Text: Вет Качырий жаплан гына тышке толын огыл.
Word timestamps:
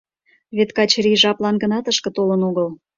Вет 0.55 0.69
Качырий 0.77 1.17
жаплан 1.23 1.55
гына 1.63 1.77
тышке 1.85 2.09
толын 2.17 2.41
огыл. 2.49 2.67